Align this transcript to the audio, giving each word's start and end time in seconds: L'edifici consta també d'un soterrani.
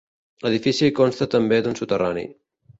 L'edifici 0.45 0.89
consta 1.01 1.29
també 1.37 1.63
d'un 1.69 1.81
soterrani. 1.83 2.29